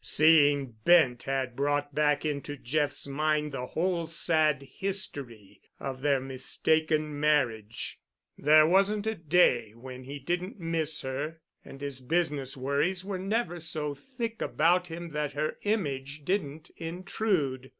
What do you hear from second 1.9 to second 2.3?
back